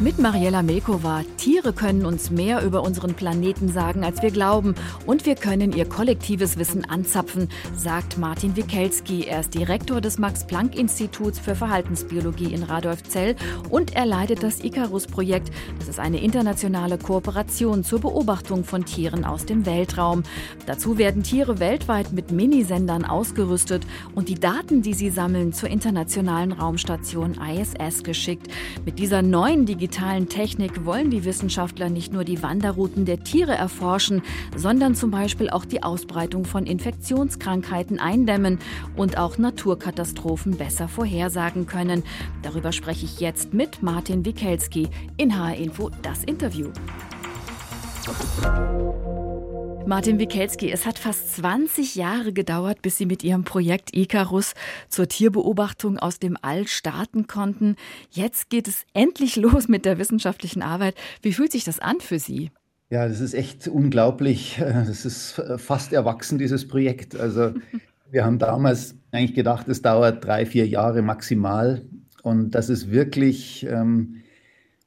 [0.00, 1.22] Mit Mariella Melkova.
[1.36, 4.74] Tiere können uns mehr über unseren Planeten sagen, als wir glauben.
[5.06, 9.26] Und wir können ihr kollektives Wissen anzapfen, sagt Martin Wikelski.
[9.26, 13.36] Er ist Direktor des Max-Planck-Instituts für Verhaltensbiologie in Radolfzell
[13.70, 15.52] und er leitet das Icarus-Projekt.
[15.78, 20.24] Das ist eine internationale Kooperation zur Beobachtung von Tieren aus dem Weltraum.
[20.66, 23.86] Dazu werden Tiere weltweit mit Minisendern ausgerüstet
[24.16, 28.48] und die Daten, die sie sammeln, zur internationalen Raumstation ISS geschickt.
[28.84, 33.52] Mit dieser neuen digitalen digitalen Technik wollen die Wissenschaftler nicht nur die Wanderrouten der Tiere
[33.52, 34.22] erforschen,
[34.56, 38.60] sondern zum Beispiel auch die Ausbreitung von Infektionskrankheiten eindämmen
[38.96, 42.02] und auch Naturkatastrophen besser vorhersagen können.
[42.40, 46.70] Darüber spreche ich jetzt mit Martin Wikelski in HR Info das Interview.
[49.86, 54.54] Martin Wikelski, es hat fast 20 Jahre gedauert, bis Sie mit Ihrem Projekt Icarus
[54.88, 57.76] zur Tierbeobachtung aus dem All starten konnten.
[58.10, 60.94] Jetzt geht es endlich los mit der wissenschaftlichen Arbeit.
[61.20, 62.50] Wie fühlt sich das an für Sie?
[62.88, 64.56] Ja, das ist echt unglaublich.
[64.58, 67.14] Das ist fast erwachsen, dieses Projekt.
[67.14, 67.52] Also
[68.10, 71.82] wir haben damals eigentlich gedacht, es dauert drei, vier Jahre maximal.
[72.22, 74.22] Und das ist wirklich ähm,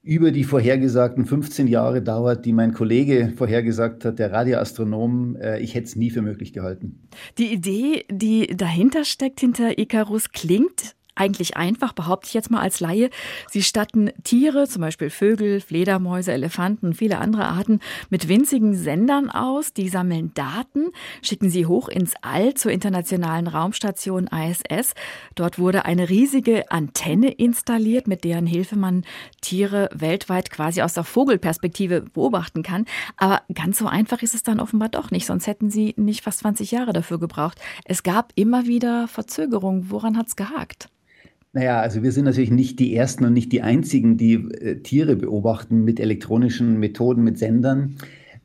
[0.08, 5.36] über die vorhergesagten 15 Jahre dauert, die mein Kollege vorhergesagt hat, der Radioastronom.
[5.36, 7.08] Äh, ich hätte es nie für möglich gehalten.
[7.38, 12.79] Die Idee, die dahinter steckt, hinter Icarus, klingt eigentlich einfach, behaupte ich jetzt mal als
[12.79, 13.09] Laie.
[13.49, 17.79] Sie statten Tiere, zum Beispiel Vögel, Fledermäuse, Elefanten, viele andere Arten,
[18.09, 19.73] mit winzigen Sendern aus.
[19.73, 24.93] Die sammeln Daten, schicken sie hoch ins All zur internationalen Raumstation ISS.
[25.35, 29.03] Dort wurde eine riesige Antenne installiert, mit deren Hilfe man
[29.41, 32.85] Tiere weltweit quasi aus der Vogelperspektive beobachten kann.
[33.17, 36.39] Aber ganz so einfach ist es dann offenbar doch nicht, sonst hätten sie nicht fast
[36.39, 37.59] 20 Jahre dafür gebraucht.
[37.85, 39.89] Es gab immer wieder Verzögerungen.
[39.89, 40.89] Woran hat es gehakt?
[41.53, 45.16] Naja, also wir sind natürlich nicht die Ersten und nicht die Einzigen, die äh, Tiere
[45.16, 47.95] beobachten mit elektronischen Methoden, mit Sendern.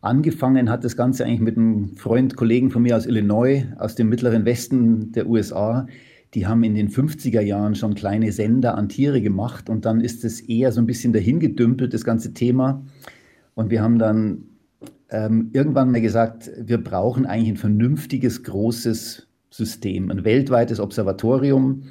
[0.00, 4.08] Angefangen hat das Ganze eigentlich mit einem Freund, Kollegen von mir aus Illinois, aus dem
[4.08, 5.86] mittleren Westen der USA.
[6.34, 10.24] Die haben in den 50er Jahren schon kleine Sender an Tiere gemacht und dann ist
[10.24, 12.82] es eher so ein bisschen dahingedümpelt, das ganze Thema.
[13.54, 14.44] Und wir haben dann
[15.10, 21.82] ähm, irgendwann mal gesagt, wir brauchen eigentlich ein vernünftiges, großes System, ein weltweites Observatorium,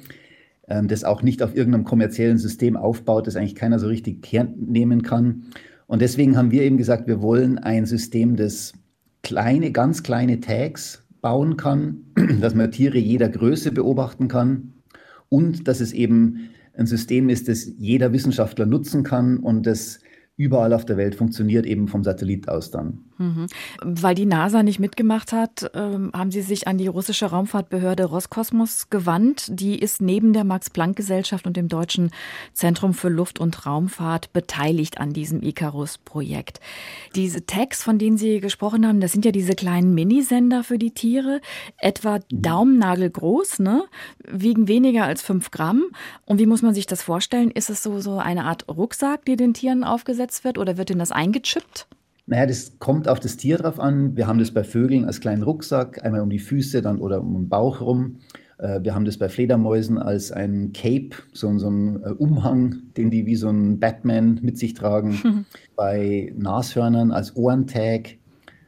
[0.68, 5.02] ähm, das auch nicht auf irgendeinem kommerziellen System aufbaut, das eigentlich keiner so richtig hernehmen
[5.02, 5.44] kann.
[5.86, 8.72] Und deswegen haben wir eben gesagt, wir wollen ein System, das
[9.22, 12.04] kleine, ganz kleine Tags bauen kann,
[12.40, 14.72] dass man Tiere jeder Größe beobachten kann
[15.28, 20.00] und dass es eben ein System ist, das jeder Wissenschaftler nutzen kann und das
[20.42, 23.04] überall auf der Welt funktioniert, eben vom Satellit aus dann.
[23.18, 23.46] Mhm.
[23.82, 28.90] Weil die NASA nicht mitgemacht hat, ähm, haben Sie sich an die russische Raumfahrtbehörde Roskosmos
[28.90, 29.46] gewandt.
[29.48, 32.10] Die ist neben der Max-Planck-Gesellschaft und dem Deutschen
[32.52, 36.58] Zentrum für Luft- und Raumfahrt beteiligt an diesem Icarus-Projekt.
[37.14, 40.90] Diese Tags, von denen Sie gesprochen haben, das sind ja diese kleinen Minisender für die
[40.90, 41.40] Tiere,
[41.76, 42.42] etwa mhm.
[42.42, 43.84] Daumennagelgroß, ne?
[44.28, 45.84] wiegen weniger als fünf Gramm.
[46.24, 47.52] Und wie muss man sich das vorstellen?
[47.52, 50.98] Ist es so, so eine Art Rucksack, die den Tieren aufgesetzt wird oder wird denn
[50.98, 51.86] das eingechippt?
[52.26, 54.16] Naja, das kommt auf das Tier drauf an.
[54.16, 57.34] Wir haben das bei Vögeln als kleinen Rucksack, einmal um die Füße dann oder um
[57.34, 58.18] den Bauch rum.
[58.58, 63.10] Äh, wir haben das bei Fledermäusen als ein Cape, so, so ein äh, Umhang, den
[63.10, 65.20] die wie so ein Batman mit sich tragen.
[65.22, 65.44] Mhm.
[65.76, 68.18] Bei Nashörnern als Ohrentag,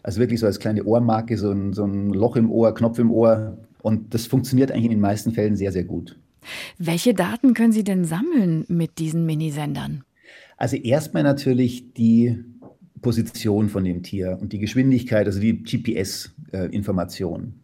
[0.03, 3.11] also wirklich so als kleine Ohrmarke, so ein, so ein Loch im Ohr, Knopf im
[3.11, 3.57] Ohr.
[3.83, 6.19] Und das funktioniert eigentlich in den meisten Fällen sehr, sehr gut.
[6.79, 10.05] Welche Daten können Sie denn sammeln mit diesen Minisendern?
[10.57, 12.45] Also erstmal natürlich die
[13.03, 17.55] Position von dem Tier und die Geschwindigkeit, also die GPS-Information.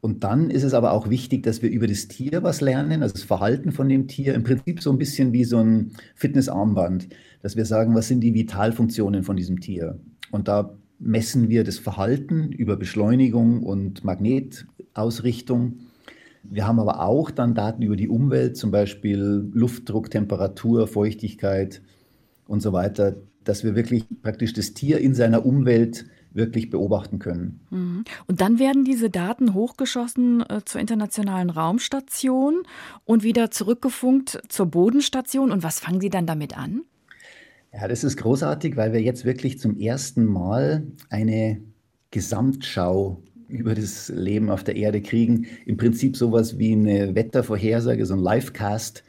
[0.00, 3.12] Und dann ist es aber auch wichtig, dass wir über das Tier was lernen, also
[3.12, 7.08] das Verhalten von dem Tier, im Prinzip so ein bisschen wie so ein Fitnessarmband,
[7.42, 9.98] dass wir sagen, was sind die Vitalfunktionen von diesem Tier.
[10.30, 15.80] Und da messen wir das Verhalten über Beschleunigung und Magnetausrichtung.
[16.44, 21.82] Wir haben aber auch dann Daten über die Umwelt, zum Beispiel Luftdruck, Temperatur, Feuchtigkeit
[22.50, 27.60] und so weiter, dass wir wirklich praktisch das Tier in seiner Umwelt wirklich beobachten können.
[27.70, 28.04] Mhm.
[28.26, 32.62] Und dann werden diese Daten hochgeschossen äh, zur internationalen Raumstation
[33.04, 35.52] und wieder zurückgefunkt zur Bodenstation.
[35.52, 36.82] Und was fangen Sie dann damit an?
[37.72, 41.60] Ja, das ist großartig, weil wir jetzt wirklich zum ersten Mal eine
[42.10, 45.46] Gesamtschau über das Leben auf der Erde kriegen.
[45.66, 49.04] Im Prinzip sowas wie eine Wettervorhersage, so ein Livecast,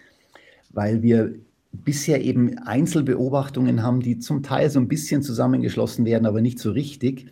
[0.69, 1.35] weil wir
[1.71, 6.71] bisher eben Einzelbeobachtungen haben, die zum Teil so ein bisschen zusammengeschlossen werden, aber nicht so
[6.71, 7.27] richtig.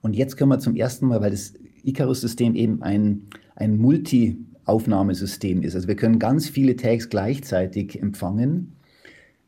[0.00, 1.54] Und jetzt können wir zum ersten Mal, weil das
[1.84, 3.22] Icarus-System eben ein,
[3.54, 5.76] ein Multi- Aufnahmesystem ist.
[5.76, 8.72] Also wir können ganz viele Tags gleichzeitig empfangen.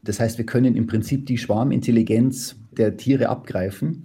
[0.05, 4.05] Das heißt, wir können im Prinzip die Schwarmintelligenz der Tiere abgreifen.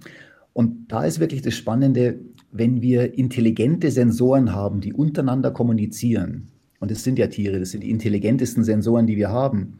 [0.52, 2.18] Und da ist wirklich das Spannende,
[2.50, 6.48] wenn wir intelligente Sensoren haben, die untereinander kommunizieren,
[6.80, 9.74] und es sind ja Tiere, das sind die intelligentesten Sensoren, die wir haben,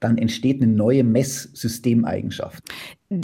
[0.00, 2.62] dann entsteht eine neue Messsystemaigenschaft.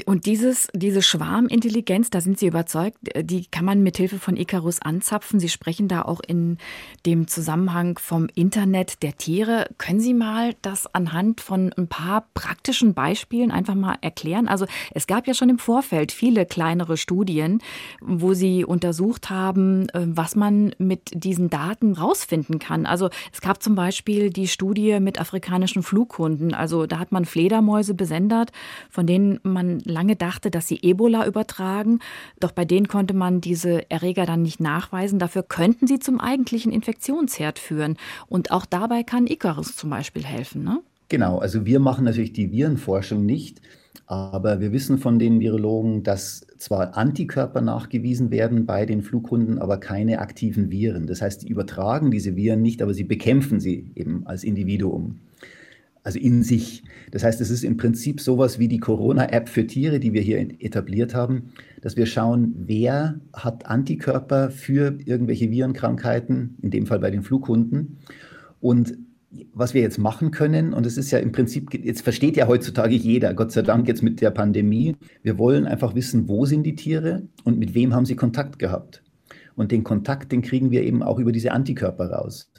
[0.06, 4.80] Und dieses, diese Schwarmintelligenz, da sind Sie überzeugt, die kann man mit Hilfe von Icarus
[4.80, 5.38] anzapfen.
[5.38, 6.56] Sie sprechen da auch in
[7.04, 9.66] dem Zusammenhang vom Internet der Tiere.
[9.76, 14.48] Können Sie mal das anhand von ein paar praktischen Beispielen einfach mal erklären?
[14.48, 14.64] Also
[14.94, 17.60] es gab ja schon im Vorfeld viele kleinere Studien,
[18.00, 22.86] wo Sie untersucht haben, äh, was man mit diesen Daten rausfinden kann.
[22.86, 26.54] Also es gab zum Beispiel die Studie mit afrikanischen Flughunden.
[26.54, 28.50] Also da hat man Fledermäuse besendert,
[28.88, 32.00] von denen man lange dachte, dass sie Ebola übertragen.
[32.40, 35.18] Doch bei denen konnte man diese Erreger dann nicht nachweisen.
[35.18, 37.96] Dafür könnten sie zum eigentlichen Infektionsherd führen.
[38.26, 40.64] Und auch dabei kann Icarus zum Beispiel helfen.
[40.64, 40.80] Ne?
[41.08, 43.60] Genau, also wir machen natürlich die Virenforschung nicht.
[44.06, 49.78] Aber wir wissen von den Virologen, dass zwar Antikörper nachgewiesen werden bei den Flughunden, aber
[49.78, 51.06] keine aktiven Viren.
[51.06, 55.20] Das heißt, die übertragen diese Viren nicht, aber sie bekämpfen sie eben als Individuum
[56.04, 56.84] also in sich.
[57.10, 60.38] Das heißt, es ist im Prinzip sowas wie die Corona-App für Tiere, die wir hier
[60.60, 67.10] etabliert haben, dass wir schauen, wer hat Antikörper für irgendwelche Virenkrankheiten, in dem Fall bei
[67.10, 67.98] den Flughunden.
[68.60, 68.98] Und
[69.52, 72.94] was wir jetzt machen können, und es ist ja im Prinzip, jetzt versteht ja heutzutage
[72.94, 76.76] jeder, Gott sei Dank jetzt mit der Pandemie, wir wollen einfach wissen, wo sind die
[76.76, 79.02] Tiere und mit wem haben sie Kontakt gehabt.
[79.56, 82.50] Und den Kontakt, den kriegen wir eben auch über diese Antikörper raus.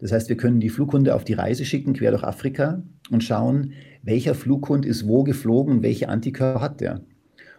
[0.00, 3.72] Das heißt, wir können die Flughunde auf die Reise schicken, quer durch Afrika und schauen,
[4.02, 7.00] welcher Flughund ist wo geflogen und welche Antikörper hat der.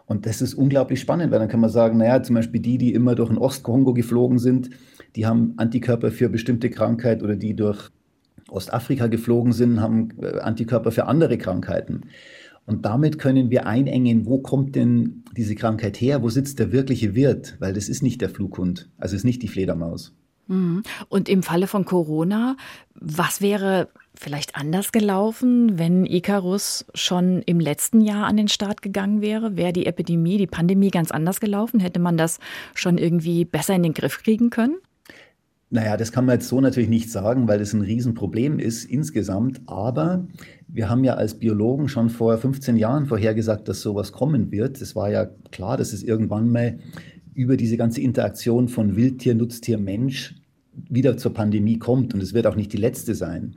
[0.06, 2.94] Und das ist unglaublich spannend, weil dann kann man sagen, naja, zum Beispiel die, die
[2.94, 4.70] immer durch den Ostkongo geflogen sind,
[5.16, 7.90] die haben Antikörper für bestimmte Krankheit oder die durch
[8.50, 12.02] Ostafrika geflogen sind, haben äh, Antikörper für andere Krankheiten.
[12.66, 17.16] Und damit können wir einengen, wo kommt denn diese Krankheit her, wo sitzt der wirkliche
[17.16, 20.14] Wirt, weil das ist nicht der Flughund, also ist nicht die Fledermaus.
[20.48, 20.84] Mhm.
[21.10, 22.58] Und im Falle von Corona,
[22.94, 29.22] was wäre vielleicht anders gelaufen, wenn Icarus schon im letzten Jahr an den Start gegangen
[29.22, 29.58] wäre?
[29.58, 31.80] Wäre die Epidemie, die Pandemie ganz anders gelaufen?
[31.80, 32.40] Hätte man das
[32.76, 34.76] schon irgendwie besser in den Griff kriegen können?
[35.74, 39.62] Naja, das kann man jetzt so natürlich nicht sagen, weil das ein Riesenproblem ist insgesamt.
[39.68, 40.28] Aber
[40.68, 44.82] wir haben ja als Biologen schon vor 15 Jahren vorhergesagt, dass sowas kommen wird.
[44.82, 46.80] Es war ja klar, dass es irgendwann mal
[47.34, 50.36] über diese ganze Interaktion von Wildtier, Nutztier, Mensch
[50.90, 52.14] wieder zur Pandemie kommt.
[52.14, 53.56] Und es wird auch nicht die letzte sein.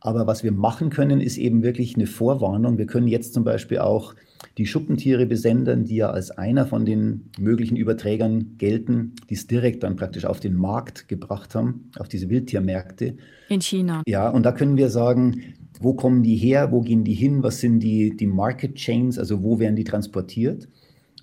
[0.00, 2.78] Aber was wir machen können, ist eben wirklich eine Vorwarnung.
[2.78, 4.14] Wir können jetzt zum Beispiel auch
[4.56, 9.82] die Schuppentiere besendern, die ja als einer von den möglichen Überträgern gelten, die es direkt
[9.82, 13.16] dann praktisch auf den Markt gebracht haben, auf diese Wildtiermärkte.
[13.50, 14.02] In China.
[14.06, 15.42] Ja, und da können wir sagen,
[15.80, 19.42] wo kommen die her, wo gehen die hin, was sind die, die Market Chains, also
[19.42, 20.68] wo werden die transportiert.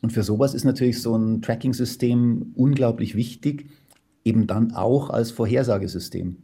[0.02, 3.70] Und für sowas ist natürlich so ein Tracking-System unglaublich wichtig,
[4.24, 6.38] eben dann auch als Vorhersagesystem.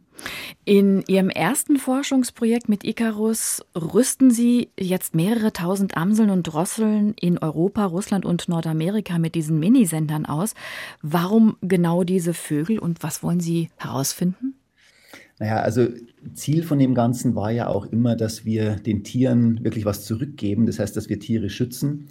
[0.64, 7.38] In Ihrem ersten Forschungsprojekt mit Icarus rüsten Sie jetzt mehrere tausend Amseln und Drosseln in
[7.38, 10.54] Europa, Russland und Nordamerika mit diesen Minisendern aus.
[11.02, 14.54] Warum genau diese Vögel und was wollen Sie herausfinden?
[15.38, 15.88] Naja, also
[16.32, 20.64] Ziel von dem Ganzen war ja auch immer, dass wir den Tieren wirklich was zurückgeben.
[20.64, 22.06] Das heißt, dass wir Tiere schützen.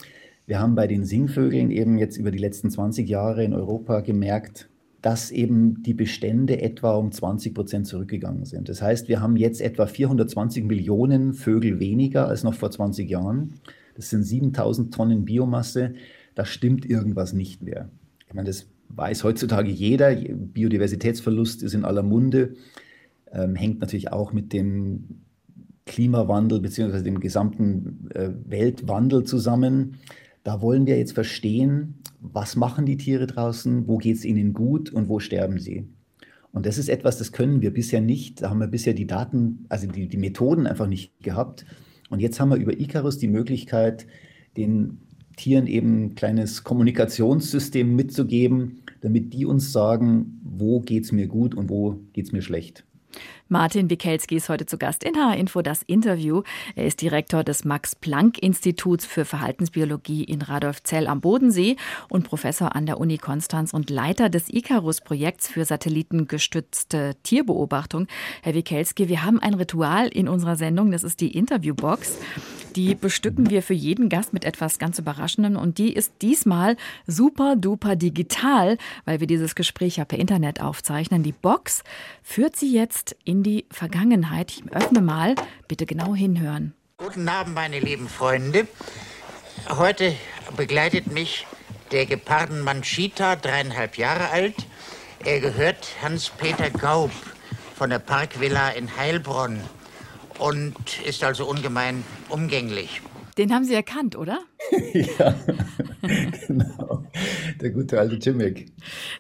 [0.45, 4.69] Wir haben bei den Singvögeln eben jetzt über die letzten 20 Jahre in Europa gemerkt,
[5.01, 8.69] dass eben die Bestände etwa um 20 Prozent zurückgegangen sind.
[8.69, 13.55] Das heißt, wir haben jetzt etwa 420 Millionen Vögel weniger als noch vor 20 Jahren.
[13.95, 15.93] Das sind 7000 Tonnen Biomasse.
[16.35, 17.89] Da stimmt irgendwas nicht mehr.
[18.27, 20.15] Ich meine, das weiß heutzutage jeder.
[20.15, 22.55] Biodiversitätsverlust ist in aller Munde.
[23.31, 25.21] Ähm, hängt natürlich auch mit dem
[25.85, 27.01] Klimawandel bzw.
[27.01, 29.97] dem gesamten äh, Weltwandel zusammen.
[30.43, 34.91] Da wollen wir jetzt verstehen, was machen die Tiere draußen, wo geht es ihnen gut
[34.91, 35.87] und wo sterben sie.
[36.51, 38.41] Und das ist etwas, das können wir bisher nicht.
[38.41, 41.65] Da haben wir bisher die Daten, also die, die Methoden einfach nicht gehabt.
[42.09, 44.05] Und jetzt haben wir über Icarus die Möglichkeit,
[44.55, 44.99] den
[45.35, 51.55] Tieren eben ein kleines Kommunikationssystem mitzugeben, damit die uns sagen, wo geht es mir gut
[51.55, 52.85] und wo geht es mir schlecht.
[53.49, 56.43] Martin Wikelski ist heute zu Gast in H-Info das Interview.
[56.75, 61.75] Er ist Direktor des Max-Planck-Instituts für Verhaltensbiologie in Radolfzell am Bodensee
[62.09, 68.07] und Professor an der Uni Konstanz und Leiter des Icarus-Projekts für satellitengestützte Tierbeobachtung.
[68.41, 72.17] Herr Wikelski, wir haben ein Ritual in unserer Sendung, das ist die Interviewbox.
[72.75, 77.55] Die bestücken wir für jeden Gast mit etwas ganz Überraschendem und die ist diesmal super
[77.55, 81.21] duper digital, weil wir dieses Gespräch ja per Internet aufzeichnen.
[81.21, 81.83] Die Box
[82.23, 84.51] führt Sie jetzt in die Vergangenheit.
[84.51, 85.33] Ich öffne mal,
[85.67, 86.73] bitte genau hinhören.
[86.97, 88.67] Guten Abend, meine lieben Freunde.
[89.69, 90.15] Heute
[90.55, 91.47] begleitet mich
[91.91, 94.55] der Gepardenmann Cheetah, dreieinhalb Jahre alt.
[95.25, 97.11] Er gehört Hans-Peter Gaub
[97.75, 99.61] von der Parkvilla in Heilbronn
[100.37, 100.75] und
[101.05, 103.01] ist also ungemein umgänglich.
[103.37, 104.41] Den haben Sie erkannt, oder?
[104.93, 105.35] ja,
[106.47, 107.03] genau.
[107.61, 108.71] Der gute alte Jimmick.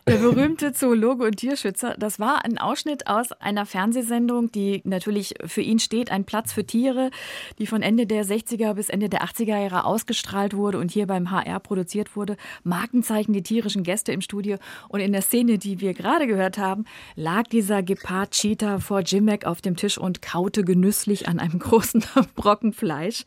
[0.07, 1.95] Der berühmte Zoologe und Tierschützer.
[1.97, 6.65] Das war ein Ausschnitt aus einer Fernsehsendung, die natürlich für ihn steht, ein Platz für
[6.65, 7.11] Tiere,
[7.59, 11.31] die von Ende der 60er bis Ende der 80er Jahre ausgestrahlt wurde und hier beim
[11.31, 12.37] HR produziert wurde.
[12.63, 14.57] Markenzeichen, die tierischen Gäste im Studio.
[14.89, 16.85] Und in der Szene, die wir gerade gehört haben,
[17.15, 22.03] lag dieser Gepard-Cheetah vor Jimmick auf dem Tisch und kaute genüsslich an einem großen
[22.35, 23.23] Brocken Fleisch.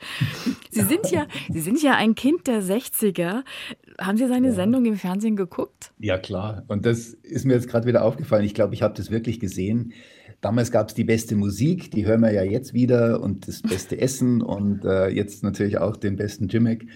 [0.71, 3.43] Sie sind ja, Sie sind ja ein Kind der 60er.
[3.99, 4.55] Haben Sie seine ja.
[4.55, 5.93] Sendung im Fernsehen geguckt?
[5.99, 6.65] Ja, klar.
[6.69, 8.45] Und das ist mir jetzt gerade wieder aufgefallen.
[8.45, 9.93] Ich glaube, ich habe das wirklich gesehen.
[10.41, 13.99] Damals gab es die beste Musik, die hören wir ja jetzt wieder und das beste
[14.01, 16.89] Essen und äh, jetzt natürlich auch den besten Jimmick.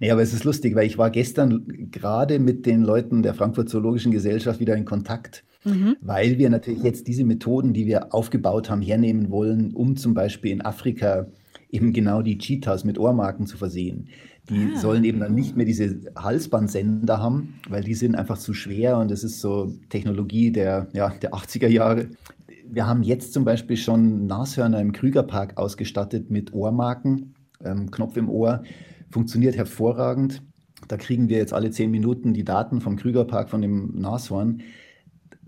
[0.00, 3.68] Nee, aber es ist lustig, weil ich war gestern gerade mit den Leuten der Frankfurt
[3.68, 5.96] Zoologischen Gesellschaft wieder in Kontakt, mhm.
[6.00, 10.50] weil wir natürlich jetzt diese Methoden, die wir aufgebaut haben, hernehmen wollen, um zum Beispiel
[10.50, 11.28] in Afrika
[11.70, 14.08] eben genau die Cheetahs mit Ohrmarken zu versehen.
[14.48, 14.78] Die ah.
[14.78, 19.10] sollen eben dann nicht mehr diese Halsbandsender haben, weil die sind einfach zu schwer und
[19.10, 22.08] das ist so Technologie der, ja, der 80er Jahre.
[22.70, 28.28] Wir haben jetzt zum Beispiel schon Nashörner im Krügerpark ausgestattet mit Ohrmarken, ähm, Knopf im
[28.28, 28.62] Ohr.
[29.10, 30.42] Funktioniert hervorragend.
[30.86, 34.62] Da kriegen wir jetzt alle zehn Minuten die Daten vom Krügerpark von dem Nashorn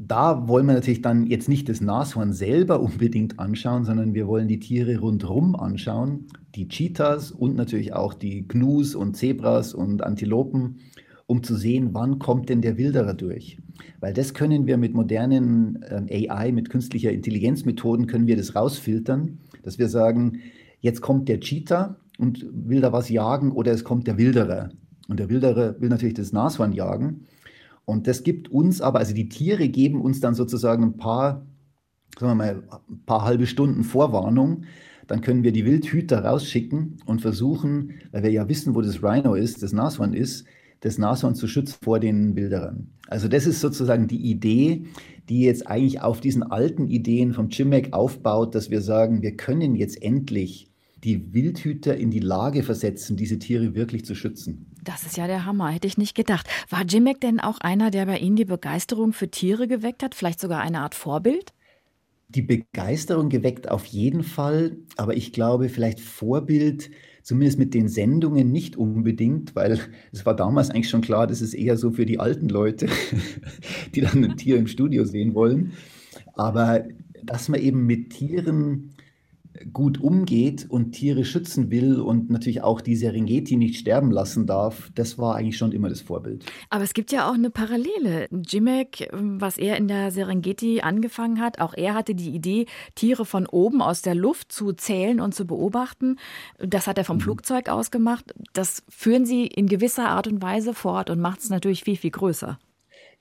[0.02, 4.48] da wollen wir natürlich dann jetzt nicht das Nashorn selber unbedingt anschauen, sondern wir wollen
[4.48, 10.78] die Tiere rundherum anschauen, die Cheetahs und natürlich auch die Gnus und Zebras und Antilopen,
[11.26, 13.58] um zu sehen, wann kommt denn der Wilderer durch.
[14.00, 19.38] Weil das können wir mit modernen äh, AI, mit künstlicher Intelligenzmethoden, können wir das rausfiltern,
[19.62, 20.40] dass wir sagen,
[20.80, 24.70] jetzt kommt der Cheetah und will da was jagen oder es kommt der Wilderer.
[25.08, 27.26] Und der Wilderer will natürlich das Nashorn jagen.
[27.90, 31.44] Und das gibt uns aber, also die Tiere geben uns dann sozusagen ein paar,
[32.16, 34.62] sagen wir mal, ein paar halbe Stunden Vorwarnung.
[35.08, 39.34] Dann können wir die Wildhüter rausschicken und versuchen, weil wir ja wissen, wo das Rhino
[39.34, 40.44] ist, das Nashorn ist,
[40.82, 42.86] das Nashorn zu schützen vor den Wilderern.
[43.08, 44.84] Also das ist sozusagen die Idee,
[45.28, 49.74] die jetzt eigentlich auf diesen alten Ideen vom Chimek aufbaut, dass wir sagen, wir können
[49.74, 50.70] jetzt endlich
[51.02, 54.69] die Wildhüter in die Lage versetzen, diese Tiere wirklich zu schützen.
[54.84, 56.48] Das ist ja der Hammer, hätte ich nicht gedacht.
[56.68, 60.14] War Jimek denn auch einer, der bei Ihnen die Begeisterung für Tiere geweckt hat?
[60.14, 61.52] Vielleicht sogar eine Art Vorbild?
[62.28, 66.90] Die Begeisterung geweckt auf jeden Fall, aber ich glaube, vielleicht Vorbild,
[67.22, 69.80] zumindest mit den Sendungen nicht unbedingt, weil
[70.12, 72.86] es war damals eigentlich schon klar, das ist eher so für die alten Leute,
[73.94, 75.72] die dann ein Tier im Studio sehen wollen.
[76.34, 76.84] Aber
[77.24, 78.94] dass man eben mit Tieren
[79.72, 84.90] gut umgeht und Tiere schützen will und natürlich auch die Serengeti nicht sterben lassen darf,
[84.94, 86.44] das war eigentlich schon immer das Vorbild.
[86.70, 88.28] Aber es gibt ja auch eine Parallele.
[88.30, 93.46] Jimek, was er in der Serengeti angefangen hat, auch er hatte die Idee, Tiere von
[93.46, 96.16] oben aus der Luft zu zählen und zu beobachten.
[96.58, 97.22] Das hat er vom mhm.
[97.22, 98.32] Flugzeug aus gemacht.
[98.52, 102.10] Das führen Sie in gewisser Art und Weise fort und macht es natürlich viel, viel
[102.10, 102.58] größer.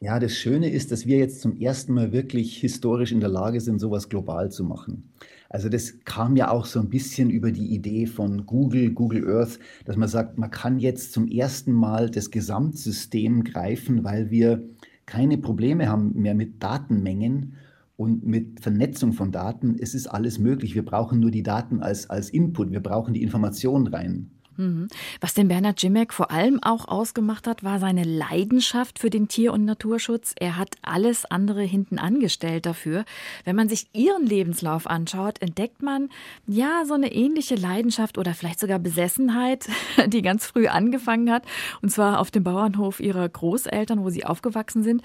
[0.01, 3.59] Ja, das Schöne ist, dass wir jetzt zum ersten Mal wirklich historisch in der Lage
[3.59, 5.11] sind, sowas global zu machen.
[5.49, 9.59] Also das kam ja auch so ein bisschen über die Idee von Google, Google Earth,
[9.85, 14.63] dass man sagt, man kann jetzt zum ersten Mal das Gesamtsystem greifen, weil wir
[15.07, 17.55] keine Probleme haben mehr mit Datenmengen
[17.97, 19.75] und mit Vernetzung von Daten.
[19.79, 20.75] Es ist alles möglich.
[20.75, 22.71] Wir brauchen nur die Daten als, als Input.
[22.71, 24.29] Wir brauchen die Informationen rein.
[24.59, 24.89] Mhm.
[25.21, 29.53] Was den Bernhard Jimek vor allem auch ausgemacht hat, war seine Leidenschaft für den Tier-
[29.53, 30.35] und Naturschutz.
[30.37, 33.05] Er hat alles andere hinten angestellt dafür.
[33.45, 36.09] Wenn man sich ihren Lebenslauf anschaut, entdeckt man
[36.45, 39.65] ja so eine ähnliche Leidenschaft oder vielleicht sogar Besessenheit,
[40.07, 41.43] die ganz früh angefangen hat.
[41.81, 45.03] Und zwar auf dem Bauernhof ihrer Großeltern, wo sie aufgewachsen sind.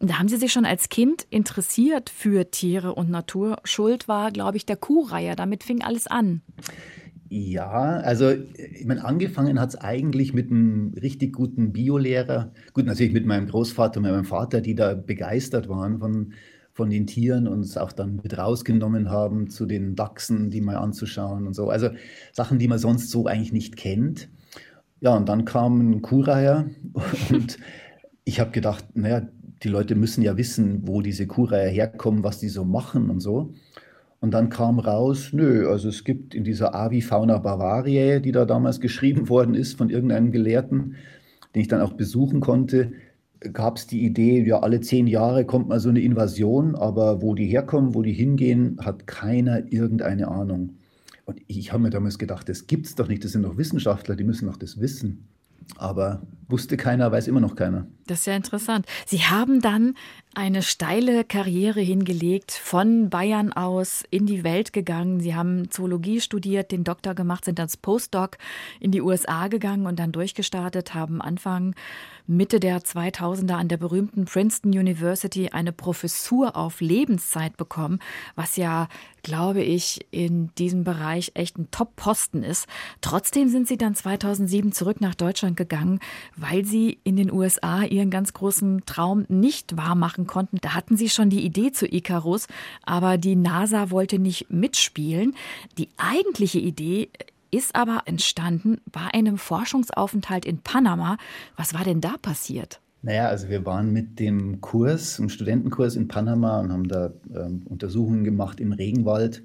[0.00, 3.58] Und da haben sie sich schon als Kind interessiert für Tiere und Natur.
[3.62, 5.36] Schuld war, glaube ich, der Kuhreiher.
[5.36, 6.42] Damit fing alles an.
[7.28, 12.52] Ja, also ich meine, angefangen hat es eigentlich mit einem richtig guten Biolehrer.
[12.72, 16.34] Gut, natürlich mit meinem Großvater und meinem Vater, die da begeistert waren von,
[16.72, 21.46] von den Tieren uns auch dann mit rausgenommen haben, zu den Dachsen, die mal anzuschauen
[21.46, 21.68] und so.
[21.68, 21.90] Also
[22.32, 24.28] Sachen, die man sonst so eigentlich nicht kennt.
[25.00, 26.70] Ja, und dann kam ein Kuhreiher
[27.30, 27.58] und
[28.24, 29.26] ich habe gedacht, naja,
[29.62, 33.54] die Leute müssen ja wissen, wo diese Kuhreiher herkommen, was die so machen und so.
[34.26, 38.80] Und dann kam raus, nö, also es gibt in dieser Avifauna Bavariae, die da damals
[38.80, 40.96] geschrieben worden ist von irgendeinem Gelehrten,
[41.54, 42.90] den ich dann auch besuchen konnte,
[43.52, 47.36] gab es die Idee, ja, alle zehn Jahre kommt mal so eine Invasion, aber wo
[47.36, 50.70] die herkommen, wo die hingehen, hat keiner irgendeine Ahnung.
[51.24, 54.24] Und ich habe mir damals gedacht, das gibt's doch nicht, das sind doch Wissenschaftler, die
[54.24, 55.28] müssen doch das wissen.
[55.76, 57.86] Aber wusste keiner, weiß immer noch keiner.
[58.06, 58.86] Das ist ja interessant.
[59.04, 59.94] Sie haben dann
[60.34, 65.20] eine steile Karriere hingelegt, von Bayern aus in die Welt gegangen.
[65.20, 68.38] Sie haben Zoologie studiert, den Doktor gemacht, sind als Postdoc
[68.78, 71.74] in die USA gegangen und dann durchgestartet, haben Anfang
[72.26, 78.00] Mitte der 2000er an der berühmten Princeton University eine Professur auf Lebenszeit bekommen,
[78.34, 78.88] was ja,
[79.22, 82.66] glaube ich, in diesem Bereich echt ein Top-Posten ist.
[83.00, 86.00] Trotzdem sind Sie dann 2007 zurück nach Deutschland gegangen,
[86.36, 90.58] weil Sie in den USA Ihren ganz großen Traum nicht wahrmachen konnten.
[90.60, 92.46] Da hatten Sie schon die Idee zu Icarus,
[92.82, 95.34] aber die NASA wollte nicht mitspielen.
[95.78, 97.10] Die eigentliche Idee
[97.56, 101.16] ist aber entstanden bei einem Forschungsaufenthalt in Panama.
[101.56, 102.80] Was war denn da passiert?
[103.02, 107.62] Naja, also wir waren mit dem Kurs, einem Studentenkurs in Panama und haben da ähm,
[107.66, 109.42] Untersuchungen gemacht im Regenwald.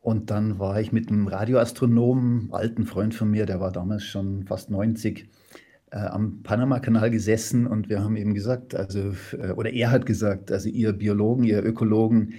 [0.00, 4.44] Und dann war ich mit einem Radioastronomen, alten Freund von mir, der war damals schon
[4.44, 5.28] fast 90,
[5.90, 10.52] äh, am Panama-Kanal gesessen und wir haben eben gesagt, also, äh, oder er hat gesagt,
[10.52, 12.34] also ihr Biologen, ihr Ökologen,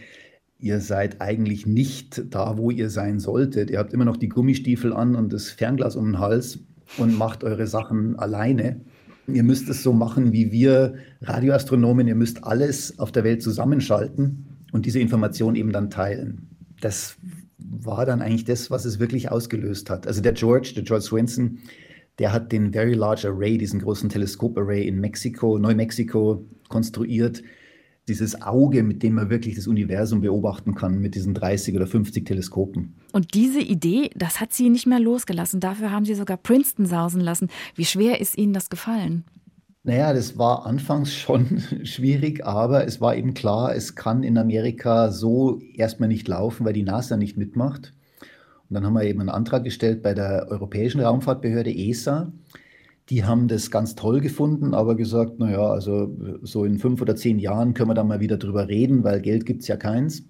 [0.60, 3.72] ihr seid eigentlich nicht da, wo ihr sein solltet.
[3.72, 6.60] Ihr habt immer noch die Gummistiefel an und das Fernglas um den Hals
[6.98, 8.82] und macht eure Sachen alleine.
[9.28, 12.08] Ihr müsst es so machen wie wir Radioastronomen.
[12.08, 16.50] Ihr müsst alles auf der Welt zusammenschalten und diese Information eben dann teilen.
[16.82, 17.16] Das
[17.58, 20.08] war dann eigentlich das, was es wirklich ausgelöst hat.
[20.08, 21.60] Also der George, der George Swenson,
[22.18, 27.44] der hat den Very Large Array, diesen großen Teleskoparray in Mexiko, Neumexiko konstruiert
[28.10, 32.26] dieses Auge, mit dem man wirklich das Universum beobachten kann, mit diesen 30 oder 50
[32.26, 32.96] Teleskopen.
[33.14, 35.60] Und diese Idee, das hat Sie nicht mehr losgelassen.
[35.60, 37.50] Dafür haben Sie sogar Princeton sausen lassen.
[37.76, 39.24] Wie schwer ist Ihnen das gefallen?
[39.84, 45.12] Naja, das war anfangs schon schwierig, aber es war eben klar, es kann in Amerika
[45.12, 47.94] so erstmal nicht laufen, weil die NASA nicht mitmacht.
[48.70, 52.32] Und dann haben wir eben einen Antrag gestellt bei der Europäischen Raumfahrtbehörde ESA
[53.10, 57.40] die haben das ganz toll gefunden, aber gesagt, naja, also so in fünf oder zehn
[57.40, 60.24] Jahren können wir da mal wieder drüber reden, weil Geld gibt es ja keins.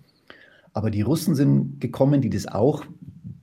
[0.73, 2.85] Aber die Russen sind gekommen, die das auch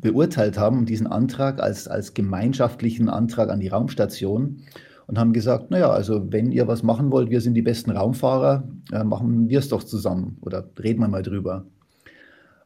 [0.01, 4.63] beurteilt haben, diesen Antrag als, als gemeinschaftlichen Antrag an die Raumstation
[5.07, 8.69] und haben gesagt, naja, also wenn ihr was machen wollt, wir sind die besten Raumfahrer,
[8.93, 11.67] äh, machen wir es doch zusammen oder reden wir mal drüber.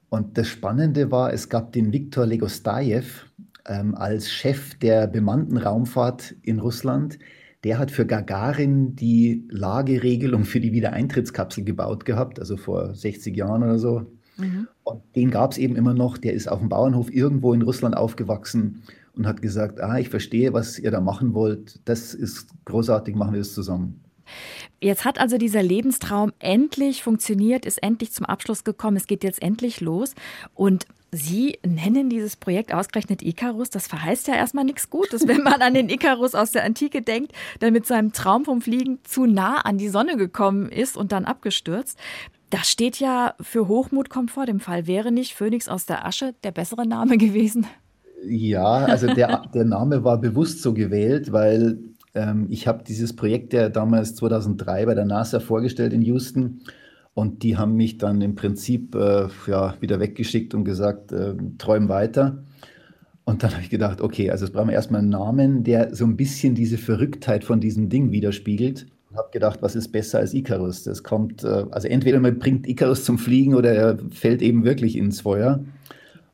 [0.09, 3.05] Und das Spannende war, es gab den Viktor Legostajew,
[3.67, 7.19] ähm, als Chef der bemannten Raumfahrt in Russland.
[7.65, 13.63] Der hat für Gagarin die Lageregelung für die Wiedereintrittskapsel gebaut gehabt, also vor 60 Jahren
[13.63, 14.07] oder so.
[14.39, 14.69] Mhm.
[14.83, 16.17] Und den gab es eben immer noch.
[16.17, 18.83] Der ist auf dem Bauernhof irgendwo in Russland aufgewachsen
[19.15, 21.81] und hat gesagt, ah, ich verstehe, was ihr da machen wollt.
[21.87, 24.01] Das ist großartig, machen wir das zusammen.
[24.81, 28.97] Jetzt hat also dieser Lebenstraum endlich funktioniert, ist endlich zum Abschluss gekommen.
[28.97, 30.15] Es geht jetzt endlich los.
[30.55, 33.69] Und Sie nennen dieses Projekt ausgerechnet Icarus.
[33.71, 37.33] Das verheißt ja erstmal nichts Gutes, wenn man an den Icarus aus der Antike denkt,
[37.61, 41.25] der mit seinem Traum vom Fliegen zu nah an die Sonne gekommen ist und dann
[41.25, 41.99] abgestürzt.
[42.51, 44.87] Das steht ja für Hochmut kommt vor dem Fall.
[44.87, 47.67] Wäre nicht Phönix aus der Asche der bessere Name gewesen?
[48.25, 51.79] Ja, also der, der Name war bewusst so gewählt, weil
[52.15, 56.63] ähm, ich habe dieses Projekt ja damals 2003 bei der NASA vorgestellt in Houston
[57.15, 61.89] und die haben mich dann im Prinzip äh, ja, wieder weggeschickt und gesagt, äh, träum
[61.89, 62.45] weiter.
[63.25, 66.05] Und dann habe ich gedacht, okay, also jetzt brauchen wir erstmal einen Namen, der so
[66.05, 68.87] ein bisschen diese Verrücktheit von diesem Ding widerspiegelt.
[69.11, 70.85] Und habe gedacht, was ist besser als Icarus?
[70.85, 74.97] Das kommt, äh, also entweder man bringt Icarus zum Fliegen oder er fällt eben wirklich
[74.97, 75.65] ins Feuer.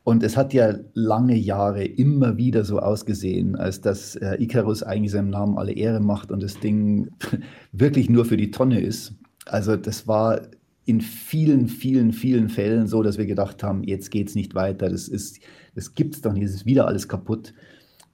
[0.06, 5.10] Und es hat ja lange Jahre immer wieder so ausgesehen, als dass äh, Icarus eigentlich
[5.10, 7.10] seinem Namen alle Ehre macht und das Ding
[7.72, 9.16] wirklich nur für die Tonne ist.
[9.46, 10.42] Also das war
[10.84, 14.88] in vielen, vielen, vielen Fällen so, dass wir gedacht haben, jetzt geht es nicht weiter,
[14.88, 15.40] das, ist,
[15.74, 17.52] das gibt es doch nicht, es ist wieder alles kaputt.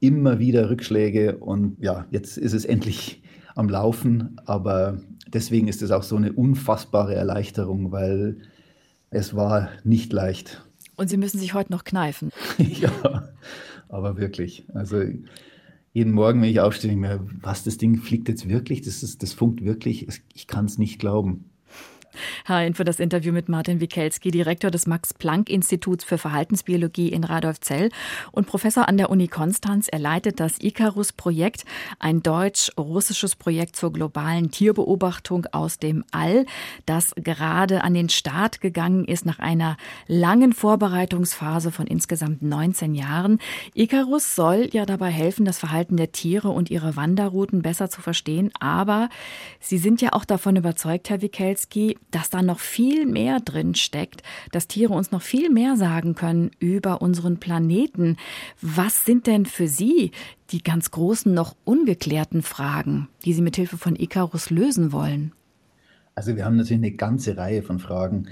[0.00, 3.22] Immer wieder Rückschläge und ja, jetzt ist es endlich
[3.55, 4.98] am Laufen, aber
[5.31, 8.38] deswegen ist es auch so eine unfassbare Erleichterung, weil
[9.11, 10.64] es war nicht leicht.
[11.03, 12.31] Und Sie müssen sich heute noch kneifen.
[12.59, 13.29] ja,
[13.88, 14.65] aber wirklich.
[14.73, 15.03] Also
[15.93, 18.83] jeden Morgen, wenn ich aufstehe, ich mir, was, das Ding fliegt jetzt wirklich?
[18.83, 20.07] Das, ist, das funkt wirklich?
[20.33, 21.51] Ich kann es nicht glauben.
[22.48, 27.90] Hein für das Interview mit Martin Wikelski, Direktor des Max-Planck-Instituts für Verhaltensbiologie in Radolfzell
[28.31, 29.88] und Professor an der Uni Konstanz.
[29.88, 31.64] Er leitet das Icarus-Projekt,
[31.98, 36.46] ein deutsch-russisches Projekt zur globalen Tierbeobachtung aus dem All,
[36.87, 43.38] das gerade an den Start gegangen ist nach einer langen Vorbereitungsphase von insgesamt 19 Jahren.
[43.75, 48.51] Icarus soll ja dabei helfen, das Verhalten der Tiere und ihre Wanderrouten besser zu verstehen,
[48.61, 49.09] aber
[49.61, 54.22] Sie sind ja auch davon überzeugt, Herr Wikelski, dass da noch viel mehr drin steckt,
[54.53, 58.16] dass Tiere uns noch viel mehr sagen können über unseren Planeten.
[58.61, 60.12] Was sind denn für Sie
[60.51, 65.33] die ganz großen, noch ungeklärten Fragen, die Sie mit Hilfe von Icarus lösen wollen?
[66.14, 68.29] Also wir haben natürlich eine ganze Reihe von Fragen.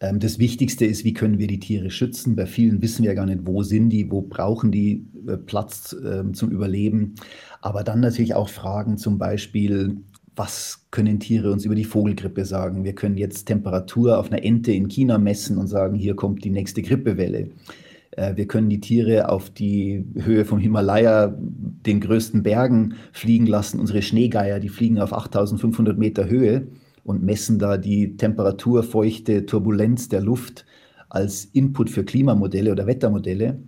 [0.00, 2.36] Ähm, das Wichtigste ist, wie können wir die Tiere schützen?
[2.36, 5.94] Bei vielen wissen wir ja gar nicht, wo sind die, wo brauchen die äh, Platz
[6.04, 7.16] ähm, zum Überleben.
[7.60, 9.98] Aber dann natürlich auch Fragen zum Beispiel,
[10.38, 12.84] was können Tiere uns über die Vogelgrippe sagen?
[12.84, 16.50] Wir können jetzt Temperatur auf einer Ente in China messen und sagen, hier kommt die
[16.50, 17.50] nächste Grippewelle.
[18.12, 23.80] Äh, wir können die Tiere auf die Höhe vom Himalaya, den größten Bergen, fliegen lassen.
[23.80, 26.68] Unsere Schneegeier, die fliegen auf 8500 Meter Höhe
[27.04, 30.66] und messen da die Temperatur, Feuchte, Turbulenz der Luft
[31.08, 33.58] als Input für Klimamodelle oder Wettermodelle.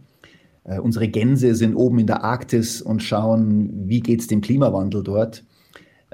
[0.65, 5.03] Äh, unsere Gänse sind oben in der Arktis und schauen, wie geht es dem Klimawandel
[5.03, 5.45] dort.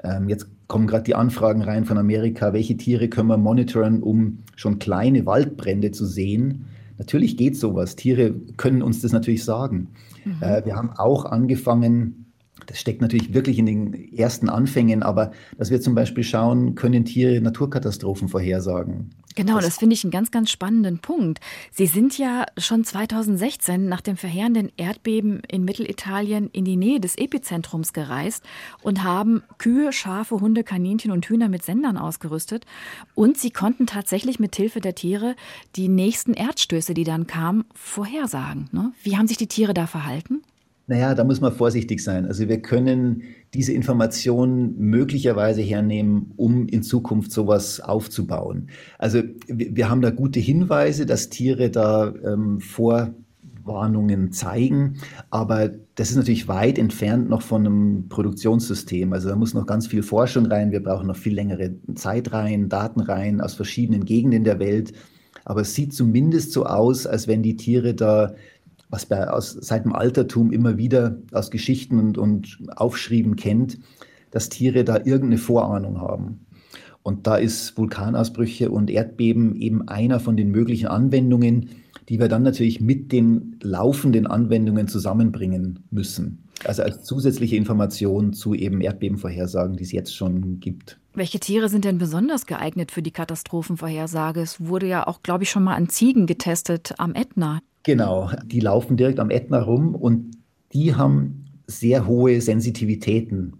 [0.03, 4.39] Ähm, jetzt kommen gerade die Anfragen rein von Amerika, welche Tiere können wir monitoren, um
[4.55, 6.65] schon kleine Waldbrände zu sehen.
[6.97, 7.95] Natürlich geht sowas.
[7.95, 9.89] Tiere können uns das natürlich sagen.
[10.25, 10.41] Mhm.
[10.41, 12.26] Äh, wir haben auch angefangen,
[12.67, 17.05] das steckt natürlich wirklich in den ersten Anfängen, aber dass wir zum Beispiel schauen, können
[17.05, 19.09] Tiere Naturkatastrophen vorhersagen.
[19.37, 21.39] Genau, das finde ich einen ganz, ganz spannenden Punkt.
[21.71, 27.19] Sie sind ja schon 2016 nach dem verheerenden Erdbeben in Mittelitalien in die Nähe des
[27.19, 28.43] Epizentrums gereist
[28.81, 32.65] und haben Kühe, Schafe, Hunde, Kaninchen und Hühner mit Sendern ausgerüstet.
[33.13, 35.35] Und sie konnten tatsächlich mit Hilfe der Tiere
[35.75, 38.69] die nächsten Erdstöße, die dann kamen, vorhersagen.
[38.71, 38.91] Ne?
[39.03, 40.41] Wie haben sich die Tiere da verhalten?
[40.89, 42.25] Naja, da muss man vorsichtig sein.
[42.25, 43.23] Also wir können
[43.53, 48.69] diese Informationen möglicherweise hernehmen, um in Zukunft sowas aufzubauen.
[48.97, 54.95] Also wir, haben da gute Hinweise, dass Tiere da ähm, Vorwarnungen zeigen,
[55.29, 59.11] aber das ist natürlich weit entfernt noch von einem Produktionssystem.
[59.11, 60.71] Also da muss noch ganz viel Forschung rein.
[60.71, 64.93] Wir brauchen noch viel längere Zeitreihen, Datenreihen aus verschiedenen Gegenden der Welt.
[65.43, 68.35] Aber es sieht zumindest so aus, als wenn die Tiere da
[68.89, 73.79] was bei, aus, seit dem Altertum immer wieder aus Geschichten und, und Aufschrieben kennt,
[74.31, 76.45] dass Tiere da irgendeine Vorahnung haben.
[77.03, 81.69] Und da ist Vulkanausbrüche und Erdbeben eben einer von den möglichen Anwendungen,
[82.09, 86.43] die wir dann natürlich mit den laufenden Anwendungen zusammenbringen müssen.
[86.65, 90.99] Also als zusätzliche Information zu eben Erdbebenvorhersagen, die es jetzt schon gibt.
[91.17, 94.39] Welche Tiere sind denn besonders geeignet für die Katastrophenvorhersage?
[94.39, 97.59] Es wurde ja auch, glaube ich, schon mal an Ziegen getestet am Ätna.
[97.81, 100.37] Genau, die laufen direkt am Ätna rum und
[100.73, 103.53] die haben sehr hohe Sensitivitäten,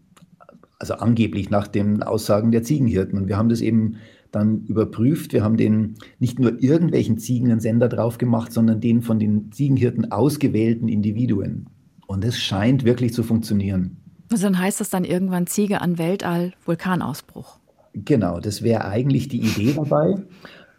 [0.77, 3.17] also angeblich nach den Aussagen der Ziegenhirten.
[3.17, 3.95] Und wir haben das eben
[4.31, 5.33] dann überprüft.
[5.33, 9.51] Wir haben den nicht nur irgendwelchen Ziegen einen Sender drauf gemacht, sondern den von den
[9.51, 11.65] Ziegenhirten ausgewählten Individuen.
[12.05, 13.97] Und es scheint wirklich zu funktionieren.
[14.31, 17.59] Also dann heißt das dann irgendwann Ziege an Weltall, Vulkanausbruch.
[17.93, 20.15] Genau, das wäre eigentlich die Idee dabei.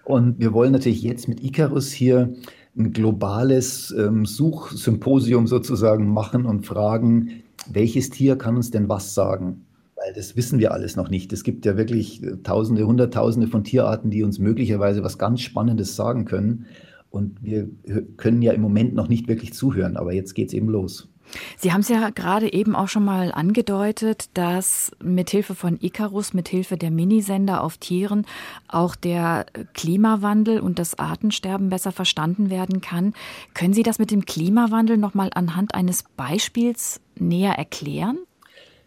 [0.05, 2.33] Und wir wollen natürlich jetzt mit Icarus hier
[2.77, 9.67] ein globales ähm, Suchsymposium sozusagen machen und fragen, welches Tier kann uns denn was sagen?
[9.97, 11.33] Weil das wissen wir alles noch nicht.
[11.33, 15.97] Es gibt ja wirklich äh, Tausende, Hunderttausende von Tierarten, die uns möglicherweise was ganz Spannendes
[15.97, 16.67] sagen können.
[17.11, 17.69] Und wir
[18.17, 21.09] können ja im Moment noch nicht wirklich zuhören, aber jetzt geht es eben los.
[21.57, 26.77] Sie haben es ja gerade eben auch schon mal angedeutet, dass mithilfe von Icarus, mithilfe
[26.77, 28.27] der Minisender auf Tieren
[28.69, 33.15] auch der Klimawandel und das Artensterben besser verstanden werden kann.
[33.55, 38.19] Können Sie das mit dem Klimawandel noch mal anhand eines Beispiels näher erklären?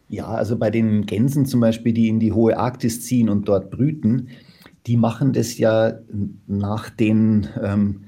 [0.09, 3.71] Ja, also bei den Gänsen zum Beispiel, die in die hohe Arktis ziehen und dort
[3.71, 4.27] brüten,
[4.87, 5.93] die machen das ja
[6.47, 8.01] nach den ähm,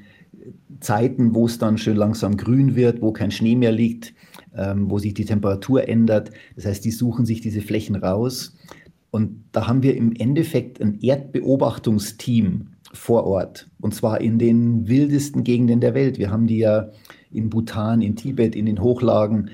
[0.80, 4.14] Zeiten, wo es dann schön langsam grün wird, wo kein Schnee mehr liegt,
[4.56, 6.32] ähm, wo sich die Temperatur ändert.
[6.56, 8.56] Das heißt, die suchen sich diese Flächen raus.
[9.12, 13.70] Und da haben wir im Endeffekt ein Erdbeobachtungsteam vor Ort.
[13.80, 16.18] Und zwar in den wildesten Gegenden der Welt.
[16.18, 16.90] Wir haben die ja
[17.32, 19.50] in Bhutan, in Tibet, in den Hochlagen,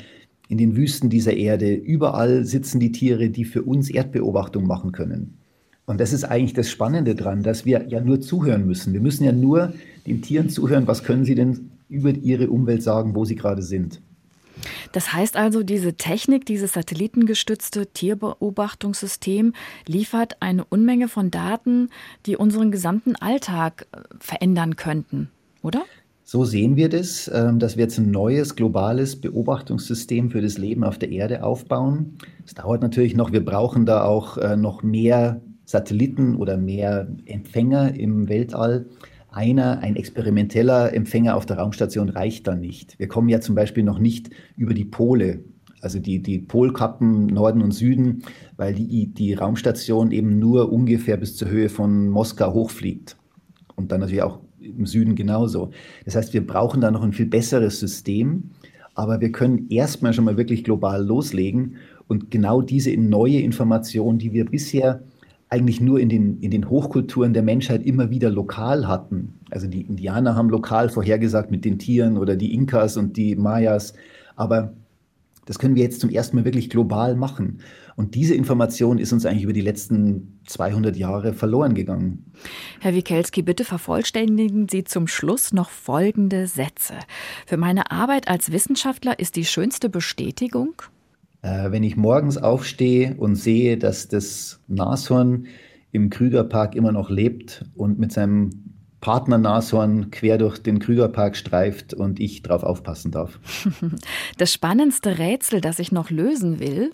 [0.50, 1.74] in den Wüsten dieser Erde.
[1.74, 5.38] Überall sitzen die Tiere, die für uns Erdbeobachtung machen können.
[5.86, 8.94] Und das ist eigentlich das Spannende dran, dass wir ja nur zuhören müssen.
[8.94, 9.74] Wir müssen ja nur
[10.06, 14.02] den Tieren zuhören, was können sie denn über ihre Umwelt sagen, wo sie gerade sind.
[14.92, 19.54] Das heißt also, diese Technik, dieses satellitengestützte Tierbeobachtungssystem
[19.88, 21.90] liefert eine Unmenge von Daten,
[22.26, 25.30] die unseren gesamten Alltag äh, verändern könnten,
[25.62, 25.84] oder?
[26.32, 30.84] So sehen wir das, ähm, dass wir jetzt ein neues globales Beobachtungssystem für das Leben
[30.84, 32.20] auf der Erde aufbauen.
[32.46, 37.96] Es dauert natürlich noch, wir brauchen da auch äh, noch mehr Satelliten oder mehr Empfänger
[37.96, 38.86] im Weltall.
[39.32, 42.98] Einer, ein experimenteller Empfänger auf der Raumstation reicht dann nicht.
[42.98, 45.44] Wir kommen ja zum Beispiel noch nicht über die Pole,
[45.82, 48.24] also die, die Polkappen Norden und Süden,
[48.58, 53.18] weil die, die Raumstation eben nur ungefähr bis zur Höhe von Moskau hochfliegt.
[53.76, 55.72] Und dann natürlich auch im Süden genauso.
[56.06, 58.52] Das heißt, wir brauchen da noch ein viel besseres System,
[58.96, 64.34] aber wir können erstmal schon mal wirklich global loslegen und genau diese neue Information, die
[64.34, 65.04] wir bisher
[65.50, 69.40] eigentlich nur in den, in den Hochkulturen der Menschheit immer wieder lokal hatten.
[69.50, 73.94] Also die Indianer haben lokal vorhergesagt mit den Tieren oder die Inkas und die Mayas.
[74.36, 74.74] Aber
[75.50, 77.62] das können wir jetzt zum ersten Mal wirklich global machen.
[77.96, 82.32] Und diese Information ist uns eigentlich über die letzten 200 Jahre verloren gegangen.
[82.80, 86.94] Herr Wikelski, bitte vervollständigen Sie zum Schluss noch folgende Sätze.
[87.48, 90.84] Für meine Arbeit als Wissenschaftler ist die schönste Bestätigung,
[91.42, 95.48] äh, wenn ich morgens aufstehe und sehe, dass das Nashorn
[95.92, 98.70] im Krügerpark immer noch lebt und mit seinem
[99.02, 103.40] Partner Nashorn quer durch den Krügerpark streift und ich drauf aufpassen darf.
[104.38, 106.92] Das spannendste Rätsel, das ich noch lösen will,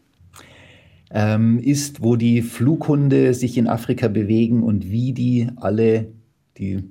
[1.12, 6.08] ähm, ist, wo die Flughunde sich in Afrika bewegen und wie die alle,
[6.58, 6.84] die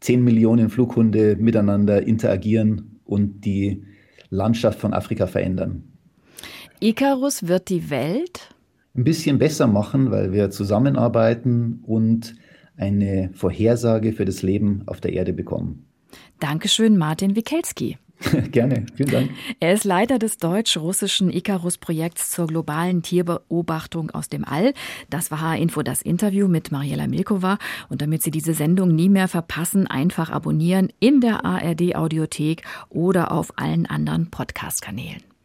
[0.00, 3.84] 10 Millionen Flughunde miteinander interagieren und die
[4.30, 5.95] Landschaft von Afrika verändern.
[6.86, 8.54] Icarus wird die Welt
[8.94, 12.36] ein bisschen besser machen, weil wir zusammenarbeiten und
[12.76, 15.84] eine Vorhersage für das Leben auf der Erde bekommen.
[16.38, 17.98] Dankeschön, Martin Wikelski.
[18.52, 19.30] Gerne, vielen Dank.
[19.58, 24.72] Er ist Leiter des deutsch-russischen Icarus-Projekts zur globalen Tierbeobachtung aus dem All.
[25.10, 27.58] Das war H-Info, das Interview mit Mariela Milkova.
[27.88, 33.58] Und damit Sie diese Sendung nie mehr verpassen, einfach abonnieren in der ARD-Audiothek oder auf
[33.58, 35.35] allen anderen Podcast-Kanälen.